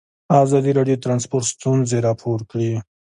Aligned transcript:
ازادي 0.43 0.71
راډیو 0.77 0.97
د 0.99 1.03
ترانسپورټ 1.05 1.45
ستونزې 1.53 1.97
راپور 2.07 2.39
کړي. 2.51 2.71